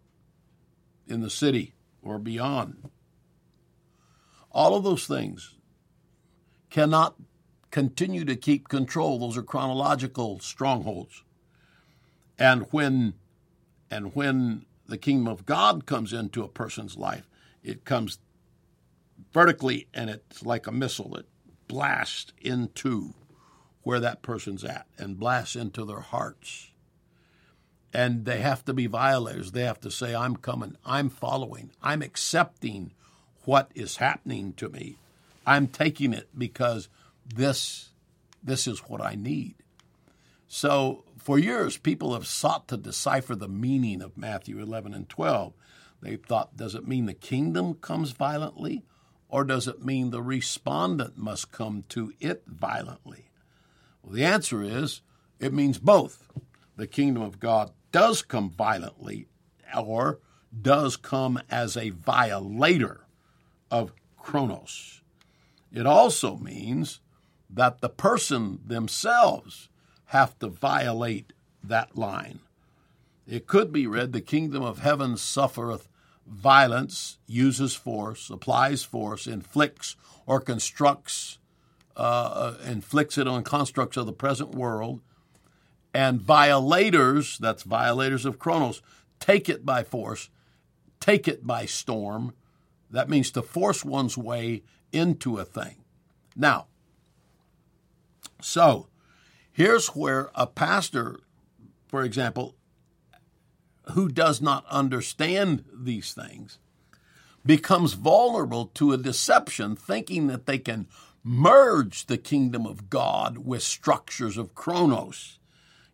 in 1.07 1.21
the 1.21 1.31
city 1.31 1.75
or 2.03 2.19
beyond. 2.19 2.91
All 4.51 4.75
of 4.75 4.85
those 4.85 5.07
things 5.07 5.55
cannot 6.71 7.17
continue 7.71 8.25
to 8.25 8.37
keep 8.37 8.69
control. 8.69 9.19
Those 9.19 9.37
are 9.37 9.43
chronological 9.43 10.41
strongholds. 10.41 11.23
And 12.39 12.67
when 12.71 13.15
and 13.91 14.15
when 14.15 14.67
the 14.87 14.99
kingdom 14.99 15.29
of 15.29 15.47
God 15.47 15.87
comes 15.87 16.13
into 16.13 16.43
a 16.43 16.49
person's 16.49 16.97
life, 16.97 17.29
it 17.63 17.85
comes 17.85 18.19
vertically 19.33 19.89
and 19.93 20.11
it's 20.11 20.43
like 20.45 20.67
a 20.67 20.73
missile. 20.73 21.17
It 21.17 21.27
blasts 21.69 22.33
into 22.41 23.15
where 23.83 24.01
that 24.01 24.23
person's 24.23 24.65
at 24.65 24.87
and 24.99 25.19
blasts 25.19 25.57
into 25.57 25.85
their 25.85 26.01
hearts. 26.01 26.73
And 27.97 28.27
they 28.27 28.41
have 28.41 28.63
to 28.67 28.75
be 28.75 28.87
violators. 28.87 29.53
They 29.53 29.63
have 29.63 29.81
to 29.81 29.91
say, 29.91 30.15
I'm 30.15 30.37
coming, 30.37 30.77
I'm 30.85 31.09
following, 31.09 31.71
I'm 31.83 32.03
accepting 32.03 32.93
what 33.47 33.71
is 33.75 33.97
happening 33.97 34.53
to 34.59 34.69
me. 34.69 34.99
I'm 35.47 35.67
taking 35.67 36.13
it 36.13 36.29
because 36.37 36.91
this 37.27 37.89
this 38.45 38.67
is 38.67 38.81
what 38.81 39.01
I 39.01 39.15
need. 39.15 39.55
So, 40.47 41.05
for 41.17 41.39
years, 41.39 41.79
people 41.79 42.13
have 42.13 42.27
sought 42.27 42.69
to 42.69 42.77
decipher 42.77 43.35
the 43.35 43.49
meaning 43.49 44.03
of 44.03 44.19
Matthew 44.19 44.61
11 44.61 44.93
and 44.93 45.09
12. 45.09 45.55
They 46.03 46.17
thought, 46.17 46.57
does 46.57 46.75
it 46.75 46.87
mean 46.87 47.07
the 47.07 47.15
kingdom 47.15 47.75
comes 47.75 48.13
violently, 48.13 48.85
or 49.29 49.43
does 49.43 49.67
it 49.67 49.85
mean 49.85 50.11
the 50.11 50.23
respondent 50.23 51.17
must 51.17 51.51
come 51.51 51.85
to 51.89 52.13
it 52.21 52.43
violently? 52.47 53.31
Well, 54.03 54.13
the 54.13 54.25
answer 54.25 54.63
is 54.63 55.01
it 55.41 55.55
means 55.55 55.79
both. 55.79 56.29
The 56.77 56.87
kingdom 56.87 57.23
of 57.23 57.41
God 57.41 57.73
does 57.91 58.23
come 58.23 58.51
violently, 58.51 59.29
or 59.77 60.21
does 60.63 60.97
come 60.97 61.41
as 61.51 61.77
a 61.77 61.91
violator 61.91 63.07
of 63.71 63.93
Chronos. 64.19 65.01
It 65.73 65.87
also 65.87 66.37
means 66.37 67.01
that 67.49 67.81
the 67.81 67.89
person 67.89 68.61
themselves 68.67 69.69
have 70.07 70.39
to 70.39 70.49
violate 70.49 71.33
that 71.63 71.97
line. 71.97 72.41
It 73.27 73.47
could 73.47 73.73
be 73.73 73.87
read 73.87 74.13
the 74.13 74.21
kingdom 74.21 74.63
of 74.63 74.79
heaven 74.79 75.17
suffereth 75.17 75.89
violence, 76.27 77.19
uses 77.27 77.75
force, 77.75 78.31
applies 78.31 78.83
force, 78.83 79.27
inflicts 79.27 79.97
or 80.27 80.41
constructs, 80.41 81.39
uh, 81.97 82.01
uh, 82.01 82.57
inflicts 82.67 83.17
it 83.17 83.27
on 83.27 83.43
constructs 83.43 83.97
of 83.97 84.07
the 84.07 84.13
present 84.13 84.55
world, 84.55 85.01
and 85.97 86.21
violators, 86.21 87.39
that's 87.39 87.63
violators 87.63 88.27
of 88.27 88.39
Chronos, 88.39 88.83
take 89.19 89.49
it 89.49 89.65
by 89.65 89.83
force, 89.83 90.29
take 91.01 91.27
it 91.27 91.47
by 91.47 91.65
storm. 91.65 92.35
That 92.91 93.09
means 93.09 93.31
to 93.31 93.41
force 93.41 93.83
one's 93.83 94.19
way 94.19 94.63
into 94.93 95.39
a 95.39 95.45
thing. 95.47 95.77
Now, 96.37 96.67
so 98.43 98.89
here's 99.51 99.89
where 99.89 100.31
a 100.35 100.47
pastor, 100.47 101.21
for 101.89 102.03
example, 102.03 102.57
who 103.93 104.11
does 104.11 104.43
not 104.43 104.67
understand 104.67 105.65
these 105.73 106.13
things 106.13 106.59
becomes 107.47 107.95
vulnerable 107.95 108.67
to 108.75 108.93
a 108.93 108.99
deception, 108.99 109.75
thinking 109.75 110.27
that 110.27 110.45
they 110.45 110.59
can 110.59 110.89
merge 111.25 112.05
the 112.05 112.19
kingdom 112.19 112.67
of 112.67 112.91
God 112.91 113.39
with 113.39 113.63
structures 113.63 114.37
of 114.37 114.55
Chronos. 114.55 115.39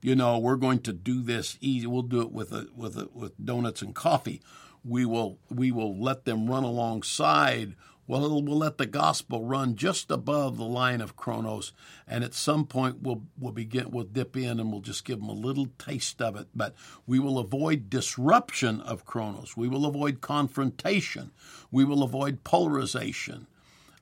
You 0.02 0.16
know, 0.16 0.38
we're 0.38 0.56
going 0.56 0.80
to 0.80 0.92
do 0.92 1.22
this 1.22 1.56
easy. 1.60 1.86
We'll 1.86 2.02
do 2.02 2.20
it 2.20 2.32
with 2.32 2.52
a, 2.52 2.68
with 2.76 2.98
a, 2.98 3.08
with 3.14 3.32
donuts 3.42 3.82
and 3.82 3.94
coffee. 3.94 4.42
We 4.84 5.06
will 5.06 5.38
we 5.48 5.70
will 5.70 5.96
let 5.96 6.24
them 6.24 6.50
run 6.50 6.64
alongside 6.64 7.76
well, 8.08 8.42
we'll 8.42 8.58
let 8.58 8.78
the 8.78 8.86
gospel 8.86 9.44
run 9.44 9.76
just 9.76 10.10
above 10.10 10.56
the 10.56 10.64
line 10.64 11.00
of 11.00 11.16
Chronos, 11.16 11.72
and 12.06 12.24
at 12.24 12.34
some 12.34 12.66
point 12.66 13.00
we'll 13.00 13.22
we'll 13.38 13.52
begin 13.52 13.90
we'll 13.90 14.04
dip 14.04 14.36
in 14.36 14.58
and 14.58 14.72
we'll 14.72 14.80
just 14.80 15.04
give 15.04 15.20
them 15.20 15.28
a 15.28 15.32
little 15.32 15.68
taste 15.78 16.20
of 16.20 16.34
it. 16.34 16.48
But 16.54 16.74
we 17.06 17.20
will 17.20 17.38
avoid 17.38 17.88
disruption 17.88 18.80
of 18.80 19.06
Chronos. 19.06 19.56
We 19.56 19.68
will 19.68 19.86
avoid 19.86 20.20
confrontation. 20.20 21.30
We 21.70 21.84
will 21.84 22.02
avoid 22.02 22.42
polarization. 22.42 23.46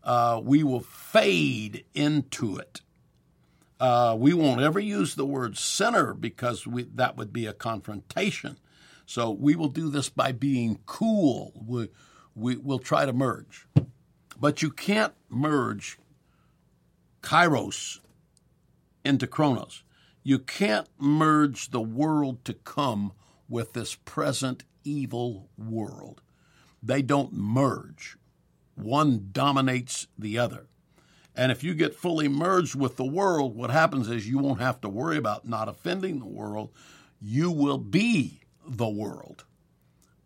Uh, 0.02 0.40
we 0.42 0.64
will 0.64 0.80
fade 0.80 1.84
into 1.94 2.56
it. 2.56 2.80
Uh, 3.80 4.14
we 4.18 4.34
won't 4.34 4.60
ever 4.60 4.78
use 4.78 5.14
the 5.14 5.24
word 5.24 5.56
sinner 5.56 6.12
because 6.12 6.66
we, 6.66 6.82
that 6.82 7.16
would 7.16 7.32
be 7.32 7.46
a 7.46 7.54
confrontation. 7.54 8.58
So 9.06 9.30
we 9.30 9.56
will 9.56 9.68
do 9.68 9.88
this 9.88 10.10
by 10.10 10.32
being 10.32 10.80
cool. 10.84 11.52
We, 11.66 11.88
we, 12.34 12.56
will 12.56 12.78
try 12.78 13.06
to 13.06 13.12
merge. 13.14 13.66
But 14.38 14.60
you 14.60 14.70
can't 14.70 15.14
merge 15.30 15.98
Kairos 17.22 18.00
into 19.02 19.26
Chronos. 19.26 19.82
You 20.22 20.38
can't 20.38 20.88
merge 20.98 21.70
the 21.70 21.80
world 21.80 22.44
to 22.44 22.52
come 22.52 23.12
with 23.48 23.72
this 23.72 23.94
present 23.94 24.64
evil 24.84 25.48
world. 25.56 26.20
They 26.82 27.00
don't 27.00 27.32
merge. 27.32 28.18
One 28.74 29.30
dominates 29.32 30.06
the 30.18 30.38
other. 30.38 30.66
And 31.40 31.50
if 31.50 31.64
you 31.64 31.72
get 31.72 31.94
fully 31.94 32.28
merged 32.28 32.74
with 32.74 32.96
the 32.96 33.04
world, 33.04 33.56
what 33.56 33.70
happens 33.70 34.10
is 34.10 34.28
you 34.28 34.36
won't 34.36 34.60
have 34.60 34.78
to 34.82 34.90
worry 34.90 35.16
about 35.16 35.48
not 35.48 35.70
offending 35.70 36.18
the 36.18 36.26
world. 36.26 36.70
You 37.18 37.50
will 37.50 37.78
be 37.78 38.42
the 38.68 38.90
world 38.90 39.46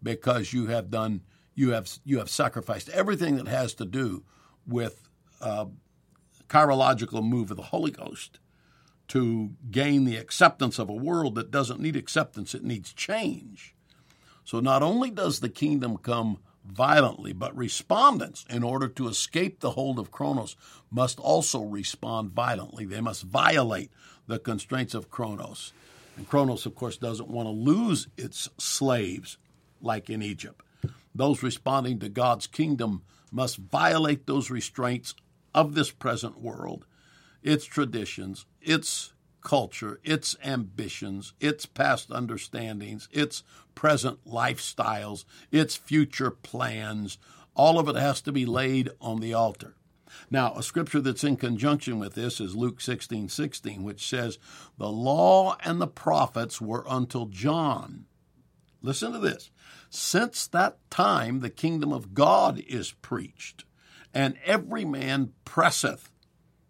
because 0.03 0.53
you 0.53 0.67
have 0.67 0.91
done 0.91 1.21
you 1.55 1.71
have 1.71 1.89
you 2.05 2.19
have 2.19 2.29
sacrificed 2.29 2.89
everything 2.89 3.37
that 3.37 3.47
has 3.47 3.75
to 3.75 3.85
do 3.85 4.25
with 4.67 5.09
uh, 5.41 5.67
kairological 6.49 7.23
move 7.23 7.53
of 7.53 7.59
the 7.59 7.63
Holy 7.63 7.93
Ghost 7.93 8.41
to 9.07 9.53
gain 9.71 10.07
the 10.07 10.17
acceptance 10.17 10.81
of 10.81 10.89
a 10.89 10.95
world 10.95 11.37
that 11.37 11.53
doesn't 11.53 11.79
need 11.79 11.95
acceptance; 11.95 12.57
it 12.57 12.65
needs 12.65 12.93
change. 12.93 13.77
So 14.43 14.59
not 14.59 14.83
only 14.83 15.13
does 15.13 15.39
the 15.39 15.49
kingdom 15.49 15.97
come 15.97 16.39
violently, 16.65 17.33
but 17.33 17.57
respondents, 17.57 18.45
in 18.49 18.63
order 18.63 18.89
to 18.89 19.09
escape 19.09 19.61
the 19.61 19.73
hold 19.73 19.99
of 19.99 20.11
Chronos, 20.11 20.57
must 20.91 21.19
also 21.19 21.63
respond 21.63 22.33
violently. 22.33 22.85
They 22.85 23.01
must 23.01 23.23
violate 23.23 23.91
the 24.27 24.39
constraints 24.39 24.95
of 24.95 25.11
Chronos. 25.11 25.73
And 26.17 26.29
Chronos, 26.29 26.67
of 26.67 26.75
course, 26.75 26.97
doesn't 26.97 27.29
want 27.29 27.47
to 27.47 27.51
lose 27.51 28.09
its 28.17 28.49
slaves 28.59 29.39
like 29.81 30.09
in 30.09 30.23
Egypt 30.23 30.65
those 31.15 31.43
responding 31.43 31.99
to 32.01 32.09
God's 32.09 32.47
kingdom 32.47 33.03
must 33.31 33.57
violate 33.57 34.27
those 34.27 34.51
restraints 34.51 35.15
of 35.55 35.75
this 35.75 35.91
present 35.91 36.41
world, 36.41 36.87
its 37.43 37.65
traditions, 37.65 38.47
its 38.61 39.13
culture, 39.41 40.01
its 40.03 40.37
ambitions, 40.43 41.35
its 41.39 41.67
past 41.67 42.11
understandings, 42.11 43.09
its 43.13 43.43
present 43.75 44.25
lifestyles, 44.25 45.25
its 45.51 45.77
future 45.77 46.31
plans. 46.31 47.19
All 47.55 47.79
of 47.79 47.89
it 47.89 47.97
has 47.97 48.21
to 48.23 48.33
be 48.33 48.47
laid 48.47 48.91
on 49.01 49.21
the 49.21 49.35
altar. 49.35 49.77
Now, 50.31 50.55
a 50.55 50.63
scripture 50.63 51.01
that's 51.01 51.25
in 51.25 51.37
conjunction 51.37 51.99
with 51.99 52.15
this 52.15 52.41
is 52.41 52.55
Luke 52.55 52.81
16 52.81 53.29
16, 53.29 53.83
which 53.83 54.07
says, 54.07 54.39
The 54.79 54.89
law 54.89 55.57
and 55.65 55.81
the 55.81 55.87
prophets 55.87 56.61
were 56.61 56.85
until 56.89 57.27
John. 57.27 58.07
Listen 58.81 59.13
to 59.13 59.19
this. 59.19 59.51
Since 59.89 60.47
that 60.49 60.79
time, 60.91 61.41
the 61.41 61.51
kingdom 61.51 61.93
of 61.93 62.15
God 62.15 62.59
is 62.69 62.93
preached, 62.93 63.65
and 64.13 64.37
every 64.45 64.85
man 64.85 65.33
presseth. 65.45 66.11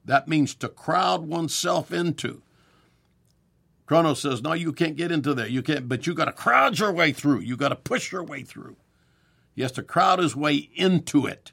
That 0.04 0.28
means 0.28 0.54
to 0.56 0.68
crowd 0.68 1.26
oneself 1.26 1.92
into. 1.92 2.42
Chronos 3.87 4.20
says, 4.20 4.42
No, 4.42 4.53
you 4.53 4.73
can't 4.73 4.97
get 4.97 5.12
into 5.12 5.35
there. 5.35 5.47
You 5.47 5.62
can't, 5.62 5.88
but 5.88 6.07
you 6.07 6.14
got 6.14 6.27
to 6.27 6.33
crowd 6.33 6.79
your 6.79 6.92
way 6.92 7.12
through. 7.12 7.40
You 7.40 7.57
got 7.57 7.68
to 7.68 7.77
push 7.77 8.12
your 8.12 8.25
way 8.25 8.42
through. 8.42 8.77
He 9.55 9.62
has 9.62 9.73
to 9.73 9.83
crowd 9.83 10.18
his 10.18 10.35
way 10.35 10.70
into 10.75 11.27
it. 11.27 11.53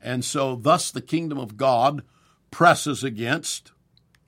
And 0.00 0.24
so, 0.24 0.56
thus, 0.56 0.90
the 0.90 1.02
kingdom 1.02 1.38
of 1.38 1.56
God 1.56 2.02
presses 2.50 3.04
against, 3.04 3.72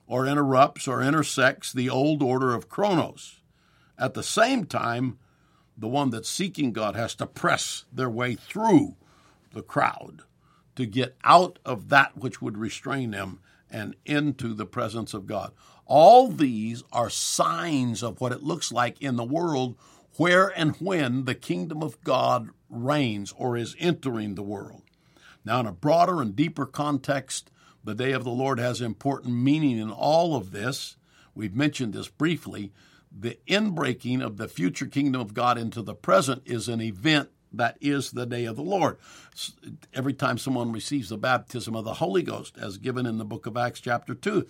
or 0.05 0.27
interrupts, 0.27 0.87
or 0.87 1.01
intersects 1.01 1.73
the 1.73 1.89
old 1.89 2.21
order 2.21 2.53
of 2.53 2.69
Chronos. 2.69 3.39
At 3.97 4.13
the 4.13 4.23
same 4.23 4.65
time, 4.65 5.17
the 5.77 5.87
one 5.87 6.11
that's 6.11 6.29
seeking 6.29 6.71
God 6.71 6.95
has 6.95 7.15
to 7.15 7.25
press 7.25 7.85
their 7.91 8.09
way 8.09 8.35
through 8.35 8.95
the 9.53 9.63
crowd 9.63 10.21
to 10.75 10.85
get 10.85 11.15
out 11.23 11.59
of 11.65 11.89
that 11.89 12.17
which 12.17 12.41
would 12.41 12.57
restrain 12.57 13.11
them 13.11 13.39
and 13.69 13.95
into 14.05 14.53
the 14.53 14.65
presence 14.65 15.13
of 15.13 15.25
God. 15.25 15.51
All 15.85 16.29
these 16.29 16.83
are 16.91 17.09
signs 17.09 18.03
of 18.03 18.21
what 18.21 18.31
it 18.31 18.43
looks 18.43 18.71
like 18.71 19.01
in 19.01 19.15
the 19.15 19.23
world 19.23 19.75
where 20.17 20.47
and 20.47 20.75
when 20.77 21.25
the 21.25 21.35
kingdom 21.35 21.81
of 21.81 22.01
God 22.03 22.49
reigns 22.69 23.33
or 23.37 23.57
is 23.57 23.75
entering 23.79 24.35
the 24.35 24.43
world. 24.43 24.83
Now, 25.43 25.59
in 25.59 25.65
a 25.65 25.71
broader 25.71 26.21
and 26.21 26.35
deeper 26.35 26.65
context, 26.65 27.51
the 27.83 27.95
day 27.95 28.13
of 28.13 28.23
the 28.23 28.31
Lord 28.31 28.59
has 28.59 28.79
important 28.79 29.35
meaning 29.35 29.77
in 29.77 29.91
all 29.91 30.35
of 30.35 30.51
this. 30.51 30.95
We've 31.35 31.55
mentioned 31.55 31.93
this 31.93 32.07
briefly, 32.07 32.71
the 33.11 33.37
inbreaking 33.47 34.23
of 34.23 34.37
the 34.37 34.47
future 34.47 34.85
kingdom 34.85 35.21
of 35.21 35.33
God 35.33 35.57
into 35.57 35.81
the 35.81 35.95
present 35.95 36.43
is 36.45 36.67
an 36.67 36.81
event 36.81 37.29
that 37.53 37.77
is 37.79 38.11
the 38.11 38.25
day 38.25 38.45
of 38.45 38.55
the 38.55 38.63
Lord. 38.63 38.97
Every 39.93 40.13
time 40.13 40.37
someone 40.37 40.71
receives 40.71 41.09
the 41.09 41.17
baptism 41.17 41.75
of 41.75 41.85
the 41.85 41.95
Holy 41.95 42.23
Ghost, 42.23 42.57
as 42.57 42.77
given 42.77 43.05
in 43.05 43.17
the 43.17 43.25
book 43.25 43.45
of 43.45 43.57
Acts, 43.57 43.79
chapter 43.79 44.15
2, 44.15 44.45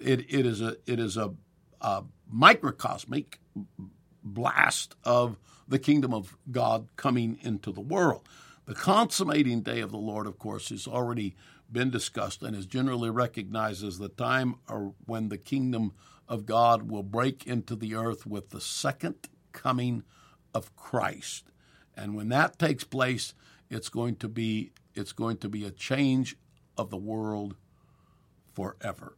it, 0.00 0.20
it 0.28 0.46
is, 0.46 0.60
a, 0.60 0.76
it 0.86 0.98
is 0.98 1.16
a, 1.16 1.34
a 1.80 2.04
microcosmic 2.30 3.38
blast 4.22 4.94
of 5.04 5.38
the 5.66 5.78
kingdom 5.78 6.12
of 6.12 6.36
God 6.50 6.88
coming 6.96 7.38
into 7.42 7.72
the 7.72 7.80
world. 7.80 8.28
The 8.66 8.74
consummating 8.74 9.62
day 9.62 9.80
of 9.80 9.90
the 9.90 9.98
Lord, 9.98 10.26
of 10.26 10.38
course, 10.38 10.68
has 10.68 10.86
already 10.86 11.36
been 11.70 11.90
discussed 11.90 12.42
and 12.42 12.56
is 12.56 12.66
generally 12.66 13.10
recognized 13.10 13.84
as 13.84 13.98
the 13.98 14.08
time 14.08 14.56
when 15.06 15.28
the 15.28 15.38
kingdom 15.38 15.92
of 16.28 16.46
God 16.46 16.90
will 16.90 17.02
break 17.02 17.46
into 17.46 17.74
the 17.76 17.94
earth 17.94 18.26
with 18.26 18.50
the 18.50 18.60
second 18.60 19.28
coming 19.52 20.02
of 20.54 20.74
Christ. 20.76 21.50
And 21.98 22.14
when 22.14 22.28
that 22.28 22.58
takes 22.58 22.84
place, 22.84 23.34
it's 23.68 23.88
going 23.88 24.16
to 24.16 24.28
be 24.28 24.70
it's 24.94 25.12
going 25.12 25.36
to 25.38 25.48
be 25.48 25.64
a 25.64 25.70
change 25.70 26.36
of 26.76 26.90
the 26.90 26.96
world 26.96 27.56
forever. 28.54 29.17